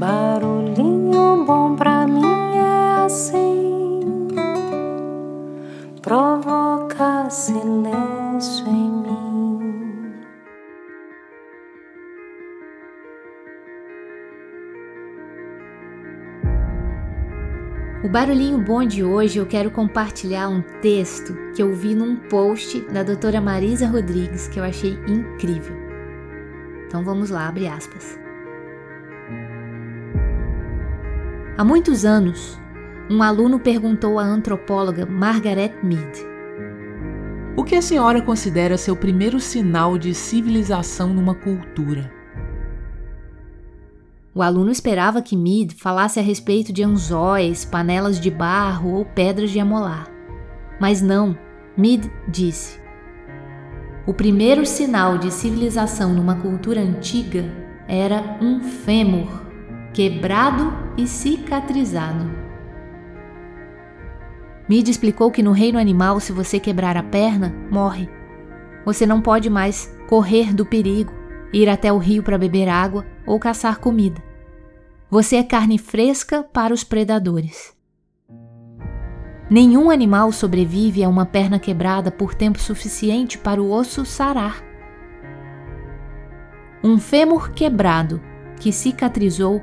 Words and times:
Barulhinho 0.00 1.44
bom 1.44 1.76
pra 1.76 2.06
mim 2.06 2.56
é 2.56 3.04
assim, 3.04 4.00
provoca 6.00 7.28
silêncio 7.28 8.66
em 8.66 8.90
mim. 8.90 10.14
O 18.02 18.08
barulhinho 18.08 18.56
bom 18.56 18.82
de 18.86 19.04
hoje 19.04 19.38
eu 19.38 19.44
quero 19.44 19.70
compartilhar 19.70 20.48
um 20.48 20.62
texto 20.80 21.34
que 21.54 21.62
eu 21.62 21.74
vi 21.74 21.94
num 21.94 22.16
post 22.16 22.80
da 22.90 23.02
doutora 23.02 23.38
Marisa 23.38 23.86
Rodrigues 23.86 24.48
que 24.48 24.58
eu 24.58 24.64
achei 24.64 24.92
incrível. 25.06 25.76
Então 26.86 27.04
vamos 27.04 27.28
lá, 27.28 27.48
abre 27.48 27.68
aspas. 27.68 28.29
Há 31.60 31.64
muitos 31.64 32.06
anos, 32.06 32.58
um 33.10 33.22
aluno 33.22 33.60
perguntou 33.60 34.18
à 34.18 34.22
antropóloga 34.22 35.04
Margaret 35.04 35.74
Mead: 35.82 36.26
O 37.54 37.62
que 37.62 37.74
a 37.74 37.82
senhora 37.82 38.22
considera 38.22 38.78
seu 38.78 38.96
primeiro 38.96 39.38
sinal 39.38 39.98
de 39.98 40.14
civilização 40.14 41.12
numa 41.12 41.34
cultura? 41.34 42.10
O 44.34 44.40
aluno 44.40 44.70
esperava 44.70 45.20
que 45.20 45.36
Mead 45.36 45.74
falasse 45.74 46.18
a 46.18 46.22
respeito 46.22 46.72
de 46.72 46.82
anzóis, 46.82 47.62
panelas 47.62 48.18
de 48.18 48.30
barro 48.30 48.94
ou 48.94 49.04
pedras 49.04 49.50
de 49.50 49.60
amolar. 49.60 50.08
Mas 50.80 51.02
não, 51.02 51.36
Mead 51.76 52.10
disse: 52.26 52.80
O 54.06 54.14
primeiro 54.14 54.64
sinal 54.64 55.18
de 55.18 55.30
civilização 55.30 56.14
numa 56.14 56.36
cultura 56.36 56.80
antiga 56.80 57.44
era 57.86 58.38
um 58.40 58.62
fêmur 58.62 59.49
quebrado 59.92 60.72
e 60.96 61.06
cicatrizado. 61.06 62.30
Mid 64.68 64.88
explicou 64.88 65.30
que 65.30 65.42
no 65.42 65.50
reino 65.50 65.78
animal, 65.78 66.20
se 66.20 66.32
você 66.32 66.60
quebrar 66.60 66.96
a 66.96 67.02
perna, 67.02 67.52
morre. 67.70 68.08
Você 68.84 69.04
não 69.04 69.20
pode 69.20 69.50
mais 69.50 69.92
correr 70.08 70.54
do 70.54 70.64
perigo, 70.64 71.12
ir 71.52 71.68
até 71.68 71.92
o 71.92 71.98
rio 71.98 72.22
para 72.22 72.38
beber 72.38 72.68
água 72.68 73.04
ou 73.26 73.38
caçar 73.38 73.78
comida. 73.78 74.22
Você 75.10 75.36
é 75.36 75.42
carne 75.42 75.76
fresca 75.76 76.44
para 76.44 76.72
os 76.72 76.84
predadores. 76.84 77.76
Nenhum 79.50 79.90
animal 79.90 80.30
sobrevive 80.30 81.02
a 81.02 81.08
uma 81.08 81.26
perna 81.26 81.58
quebrada 81.58 82.12
por 82.12 82.32
tempo 82.32 82.60
suficiente 82.60 83.36
para 83.36 83.60
o 83.60 83.72
osso 83.72 84.06
sarar. 84.06 84.62
Um 86.84 86.96
fêmur 86.96 87.50
quebrado 87.50 88.22
que 88.60 88.70
cicatrizou 88.70 89.60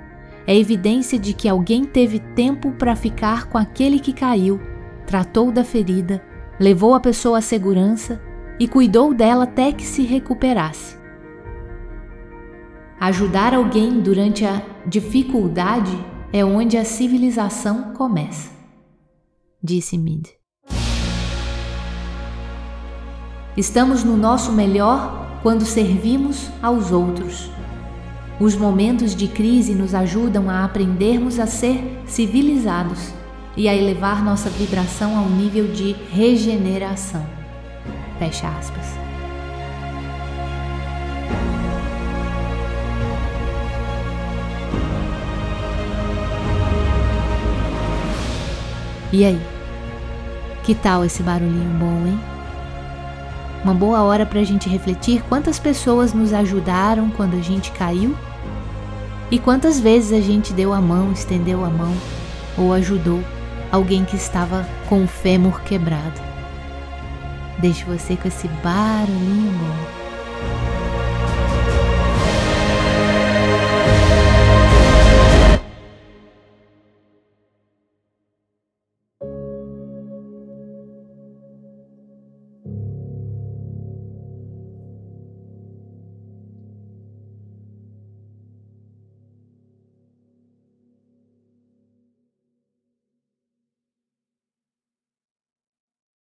é 0.48 0.56
evidência 0.56 1.20
de 1.20 1.34
que 1.34 1.50
alguém 1.50 1.84
teve 1.84 2.20
tempo 2.20 2.72
para 2.72 2.96
ficar 2.96 3.50
com 3.50 3.58
aquele 3.58 4.00
que 4.00 4.14
caiu, 4.14 4.62
tratou 5.06 5.52
da 5.52 5.62
ferida, 5.62 6.24
levou 6.58 6.96
a 6.96 7.02
pessoa 7.02 7.40
à 7.40 7.42
segurança 7.42 8.22
e 8.58 8.66
cuidou 8.66 9.14
dela 9.14 9.44
até 9.44 9.74
que 9.74 9.86
se 9.86 10.04
recuperasse. 10.04 10.96
Ajudar 12.98 13.54
alguém 13.54 14.00
durante 14.00 14.46
a 14.46 14.64
dificuldade 14.86 15.96
é 16.32 16.44
onde 16.46 16.78
a 16.78 16.86
civilização 16.86 17.94
começa, 17.94 18.50
disse 19.62 19.98
Mid. 19.98 20.30
Estamos 23.58 24.04
no 24.04 24.16
nosso 24.16 24.54
melhor 24.54 25.40
quando 25.44 25.66
servimos 25.66 26.50
aos 26.62 26.92
outros 26.92 27.52
os 28.40 28.56
momentos 28.56 29.16
de 29.16 29.28
crise 29.28 29.74
nos 29.74 29.96
ajudam 29.96 30.50
a 30.50 30.64
aprendermos 30.64 31.40
a 31.40 31.48
ser 31.48 32.02
civilizados 32.06 33.12
e 33.56 33.68
a 33.68 33.76
elevar 33.76 34.24
nossa 34.24 34.50
vibração 34.50 35.18
ao 35.18 35.28
nível 35.28 35.68
de 35.68 35.96
regeneração. 36.12 37.26
Fecha 38.20 38.48
aspas. 38.48 38.86
E 49.12 49.26
aí? 49.26 49.42
Que 50.64 50.76
tal 50.76 51.04
esse 51.04 51.24
barulhinho 51.24 51.74
bom, 51.80 52.06
hein? 52.06 52.20
Uma 53.64 53.74
boa 53.74 54.04
hora 54.04 54.26
para 54.26 54.40
a 54.40 54.44
gente 54.44 54.70
refletir 54.70 55.24
quantas 55.24 55.58
pessoas 55.58 56.14
nos 56.14 56.34
ajudaram 56.34 57.10
quando 57.10 57.36
a 57.36 57.42
gente 57.42 57.72
caiu 57.72 58.16
e 59.30 59.38
quantas 59.40 59.80
vezes 59.80 60.14
a 60.14 60.22
gente 60.22 60.54
deu 60.54 60.74
a 60.74 60.80
mão, 60.80 61.12
estendeu 61.12 61.66
a 61.66 61.70
mão 61.70 61.94
ou 62.58 62.74
ajudou 62.74 63.22
alguém 63.72 64.06
que 64.06 64.16
estava 64.16 64.66
com 64.88 65.04
o 65.04 65.08
fêmur 65.08 65.62
quebrado. 65.62 66.22
Deixo 67.60 67.86
você 67.86 68.16
com 68.16 68.28
esse 68.28 68.48
barulhinho 68.48 69.52
bom. 69.54 70.77